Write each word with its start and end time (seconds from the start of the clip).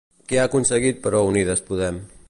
Què 0.31 0.39
ha 0.39 0.45
aconseguit 0.49 1.03
però 1.05 1.21
Unides 1.33 1.65
Podem? 1.71 2.03